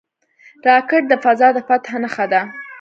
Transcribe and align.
راکټ 0.67 1.03
د 1.09 1.13
فضا 1.23 1.47
د 1.53 1.57
فتح 1.67 1.91
نښه 2.03 2.25
ده 2.31 2.41